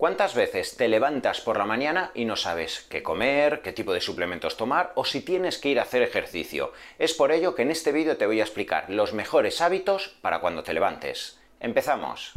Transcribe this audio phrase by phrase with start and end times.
[0.00, 4.00] ¿Cuántas veces te levantas por la mañana y no sabes qué comer, qué tipo de
[4.00, 6.72] suplementos tomar o si tienes que ir a hacer ejercicio?
[6.98, 10.40] Es por ello que en este vídeo te voy a explicar los mejores hábitos para
[10.40, 11.38] cuando te levantes.
[11.60, 12.32] ¡Empezamos!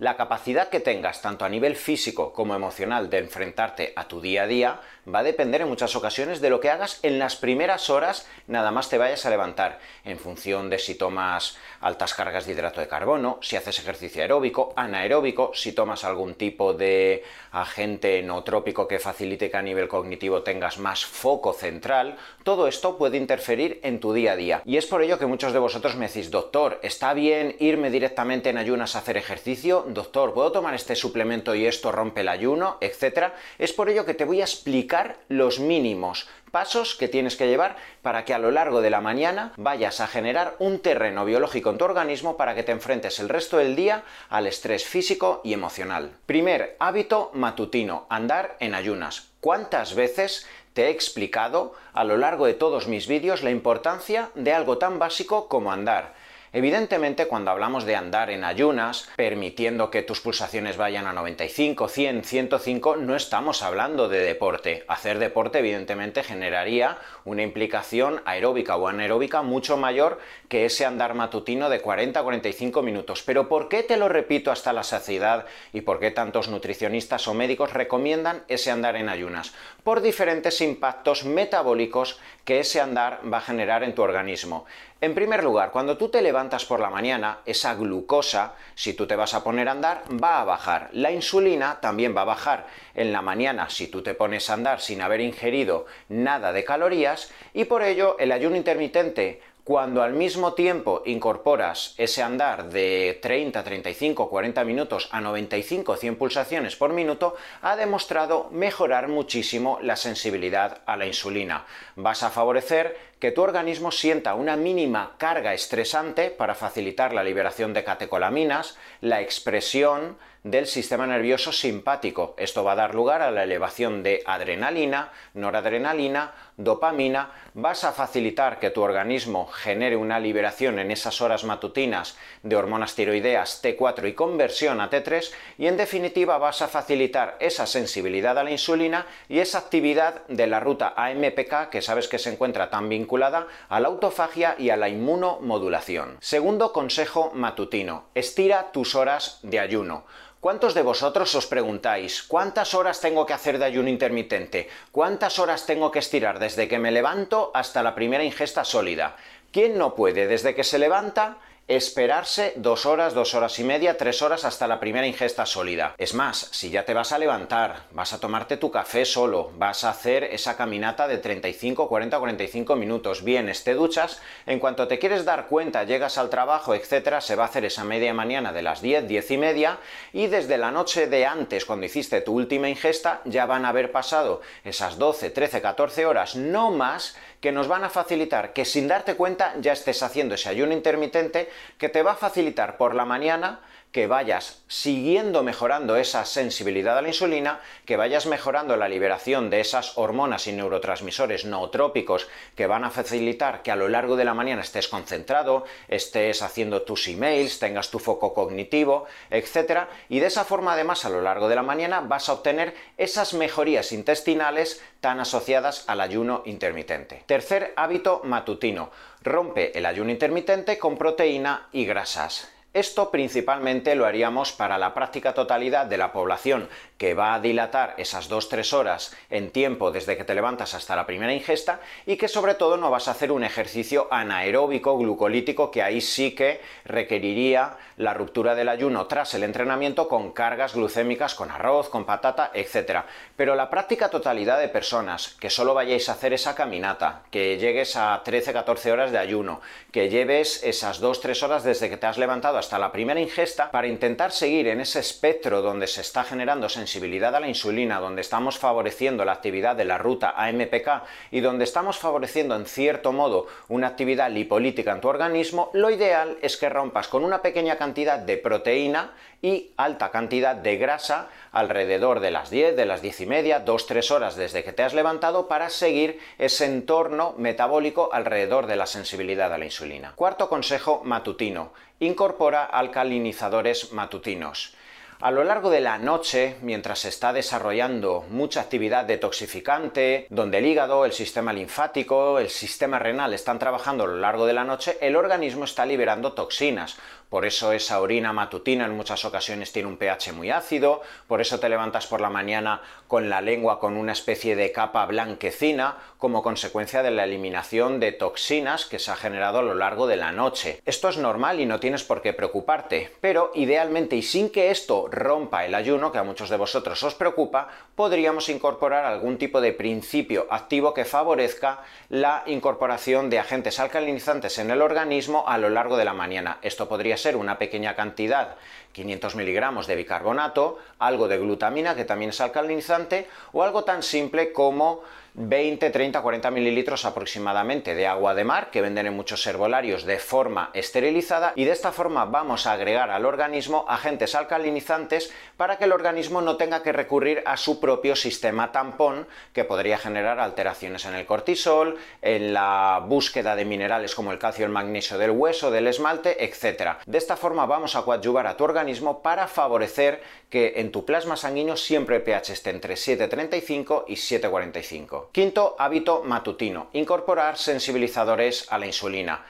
[0.00, 4.44] La capacidad que tengas tanto a nivel físico como emocional de enfrentarte a tu día
[4.44, 4.80] a día
[5.12, 8.70] va a depender en muchas ocasiones de lo que hagas en las primeras horas nada
[8.70, 12.86] más te vayas a levantar, en función de si tomas altas cargas de hidrato de
[12.86, 19.50] carbono, si haces ejercicio aeróbico, anaeróbico, si tomas algún tipo de agente nootrópico que facilite
[19.50, 24.32] que a nivel cognitivo tengas más foco central, todo esto puede interferir en tu día
[24.32, 24.62] a día.
[24.64, 28.50] Y es por ello que muchos de vosotros me decís, doctor, ¿está bien irme directamente
[28.50, 29.86] en ayunas a hacer ejercicio?
[29.94, 32.78] Doctor, ¿puedo tomar este suplemento y esto rompe el ayuno?
[32.80, 33.34] etcétera.
[33.58, 37.76] Es por ello que te voy a explicar los mínimos pasos que tienes que llevar
[38.02, 41.78] para que a lo largo de la mañana vayas a generar un terreno biológico en
[41.78, 46.12] tu organismo para que te enfrentes el resto del día al estrés físico y emocional.
[46.26, 49.28] Primer hábito matutino, andar en ayunas.
[49.40, 54.52] ¿Cuántas veces te he explicado a lo largo de todos mis vídeos la importancia de
[54.52, 56.14] algo tan básico como andar?
[56.52, 62.24] Evidentemente, cuando hablamos de andar en ayunas, permitiendo que tus pulsaciones vayan a 95, 100,
[62.24, 64.84] 105, no estamos hablando de deporte.
[64.88, 71.68] Hacer deporte, evidentemente, generaría una implicación aeróbica o anaeróbica mucho mayor que ese andar matutino
[71.68, 73.22] de 40 a 45 minutos.
[73.22, 77.34] Pero ¿por qué te lo repito hasta la saciedad y por qué tantos nutricionistas o
[77.34, 79.52] médicos recomiendan ese andar en ayunas?
[79.84, 84.64] Por diferentes impactos metabólicos que ese andar va a generar en tu organismo.
[85.00, 89.14] En primer lugar, cuando tú te levantas por la mañana, esa glucosa, si tú te
[89.14, 90.88] vas a poner a andar, va a bajar.
[90.90, 92.66] La insulina también va a bajar.
[92.96, 97.30] En la mañana, si tú te pones a andar sin haber ingerido nada de calorías,
[97.54, 103.62] y por ello el ayuno intermitente cuando al mismo tiempo incorporas ese andar de 30,
[103.62, 110.80] 35, 40 minutos a 95, 100 pulsaciones por minuto, ha demostrado mejorar muchísimo la sensibilidad
[110.86, 111.66] a la insulina.
[111.96, 117.74] Vas a favorecer que tu organismo sienta una mínima carga estresante para facilitar la liberación
[117.74, 122.34] de catecolaminas, la expresión del sistema nervioso simpático.
[122.38, 127.30] Esto va a dar lugar a la elevación de adrenalina, noradrenalina, dopamina.
[127.54, 132.94] Vas a facilitar que tu organismo genere una liberación en esas horas matutinas de hormonas
[132.94, 138.44] tiroideas T4 y conversión a T3 y en definitiva vas a facilitar esa sensibilidad a
[138.44, 142.88] la insulina y esa actividad de la ruta AMPK que sabes que se encuentra tan
[142.88, 146.18] vinculada a la autofagia y a la inmunomodulación.
[146.20, 150.04] Segundo consejo matutino, estira tus horas de ayuno.
[150.40, 154.68] ¿Cuántos de vosotros os preguntáis cuántas horas tengo que hacer de ayuno intermitente?
[154.92, 159.16] ¿Cuántas horas tengo que estirar desde que me levanto hasta la primera ingesta sólida?
[159.50, 161.38] ¿Quién no puede desde que se levanta
[161.68, 165.94] esperarse dos horas, dos horas y media, tres horas hasta la primera ingesta sólida.
[165.98, 169.84] Es más, si ya te vas a levantar, vas a tomarte tu café solo, vas
[169.84, 174.98] a hacer esa caminata de 35, 40, 45 minutos, vienes, te duchas, en cuanto te
[174.98, 178.62] quieres dar cuenta, llegas al trabajo, etcétera, se va a hacer esa media mañana de
[178.62, 179.78] las 10, 10 y media,
[180.14, 183.92] y desde la noche de antes, cuando hiciste tu última ingesta, ya van a haber
[183.92, 188.88] pasado esas 12, 13, 14 horas, no más, que nos van a facilitar que sin
[188.88, 191.48] darte cuenta ya estés haciendo ese ayuno intermitente
[191.78, 193.60] que te va a facilitar por la mañana
[193.92, 199.60] que vayas siguiendo mejorando esa sensibilidad a la insulina, que vayas mejorando la liberación de
[199.60, 204.34] esas hormonas y neurotransmisores nootrópicos que van a facilitar que a lo largo de la
[204.34, 209.88] mañana estés concentrado, estés haciendo tus emails, tengas tu foco cognitivo, etc.
[210.08, 213.32] Y de esa forma además a lo largo de la mañana vas a obtener esas
[213.34, 217.22] mejorías intestinales tan asociadas al ayuno intermitente.
[217.26, 218.90] Tercer hábito matutino.
[219.22, 222.57] Rompe el ayuno intermitente con proteína y grasas.
[222.74, 226.68] Esto principalmente lo haríamos para la práctica totalidad de la población
[226.98, 231.06] que va a dilatar esas 2-3 horas en tiempo desde que te levantas hasta la
[231.06, 235.82] primera ingesta y que sobre todo no vas a hacer un ejercicio anaeróbico glucolítico que
[235.82, 241.50] ahí sí que requeriría la ruptura del ayuno tras el entrenamiento con cargas glucémicas con
[241.50, 243.04] arroz, con patata, etc.
[243.34, 247.96] Pero la práctica totalidad de personas que solo vayáis a hacer esa caminata, que llegues
[247.96, 252.57] a 13-14 horas de ayuno, que lleves esas 2-3 horas desde que te has levantado
[252.58, 257.34] hasta la primera ingesta para intentar seguir en ese espectro donde se está generando sensibilidad
[257.34, 261.98] a la insulina, donde estamos favoreciendo la actividad de la ruta AMPK y donde estamos
[261.98, 267.08] favoreciendo en cierto modo una actividad lipolítica en tu organismo, lo ideal es que rompas
[267.08, 269.12] con una pequeña cantidad de proteína
[269.42, 274.10] y alta cantidad de grasa alrededor de las 10, de las 10 y media, 2-3
[274.10, 279.52] horas desde que te has levantado para seguir ese entorno metabólico alrededor de la sensibilidad
[279.52, 280.12] a la insulina.
[280.16, 284.74] Cuarto consejo matutino, incorpora alcalinizadores matutinos.
[285.20, 290.66] A lo largo de la noche, mientras se está desarrollando mucha actividad detoxificante, donde el
[290.66, 294.96] hígado, el sistema linfático, el sistema renal están trabajando a lo largo de la noche,
[295.00, 296.98] el organismo está liberando toxinas.
[297.28, 301.60] Por eso esa orina matutina en muchas ocasiones tiene un pH muy ácido, por eso
[301.60, 306.42] te levantas por la mañana con la lengua con una especie de capa blanquecina, como
[306.42, 310.32] consecuencia de la eliminación de toxinas que se ha generado a lo largo de la
[310.32, 310.80] noche.
[310.86, 315.07] Esto es normal y no tienes por qué preocuparte, pero idealmente y sin que esto
[315.10, 319.72] rompa el ayuno, que a muchos de vosotros os preocupa, podríamos incorporar algún tipo de
[319.72, 325.96] principio activo que favorezca la incorporación de agentes alcalinizantes en el organismo a lo largo
[325.96, 326.58] de la mañana.
[326.62, 328.56] Esto podría ser una pequeña cantidad,
[328.92, 334.52] 500 miligramos de bicarbonato, algo de glutamina, que también es alcalinizante, o algo tan simple
[334.52, 335.02] como
[335.40, 340.18] 20, 30, 40 mililitros aproximadamente de agua de mar que venden en muchos herbolarios de
[340.18, 345.84] forma esterilizada y de esta forma vamos a agregar al organismo agentes alcalinizantes para que
[345.84, 351.04] el organismo no tenga que recurrir a su propio sistema tampón que podría generar alteraciones
[351.04, 355.70] en el cortisol, en la búsqueda de minerales como el calcio, el magnesio del hueso,
[355.70, 356.96] del esmalte, etc.
[357.06, 360.20] De esta forma vamos a coadyuvar a tu organismo para favorecer
[360.50, 365.27] que en tu plasma sanguíneo siempre el pH esté entre 7,35 y 7,45.
[365.32, 369.44] Quinto hábito matutino, incorporar sensibilizadores a la insulina.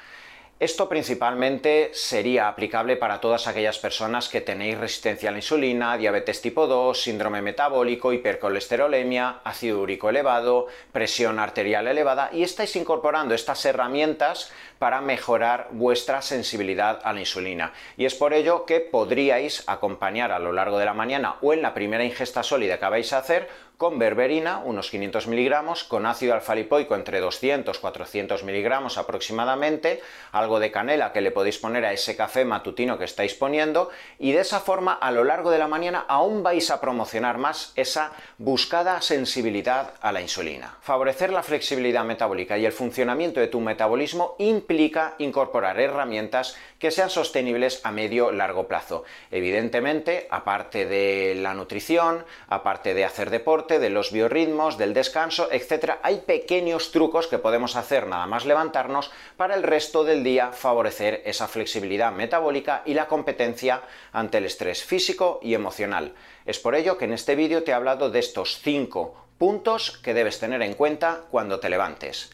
[0.60, 6.42] Esto principalmente sería aplicable para todas aquellas personas que tenéis resistencia a la insulina, diabetes
[6.42, 13.64] tipo 2, síndrome metabólico, hipercolesterolemia, ácido úrico elevado, presión arterial elevada y estáis incorporando estas
[13.66, 17.72] herramientas para mejorar vuestra sensibilidad a la insulina.
[17.96, 21.62] Y es por ello que podríais acompañar a lo largo de la mañana o en
[21.62, 23.48] la primera ingesta sólida que vais a hacer
[23.78, 30.02] con berberina, unos 500 miligramos, con ácido alfa-lipoico entre 200-400 miligramos aproximadamente,
[30.32, 33.88] algo de canela que le podéis poner a ese café matutino que estáis poniendo,
[34.18, 37.72] y de esa forma a lo largo de la mañana aún vais a promocionar más
[37.76, 40.76] esa buscada sensibilidad a la insulina.
[40.80, 47.10] Favorecer la flexibilidad metabólica y el funcionamiento de tu metabolismo implica incorporar herramientas que sean
[47.10, 49.04] sostenibles a medio largo plazo.
[49.30, 55.98] Evidentemente, aparte de la nutrición, aparte de hacer deporte, de los biorritmos, del descanso, etcétera,
[56.02, 61.20] hay pequeños trucos que podemos hacer nada más levantarnos para el resto del día favorecer
[61.26, 63.82] esa flexibilidad metabólica y la competencia
[64.12, 66.14] ante el estrés físico y emocional.
[66.46, 70.14] Es por ello que en este vídeo te he hablado de estos 5 puntos que
[70.14, 72.30] debes tener en cuenta cuando te levantes.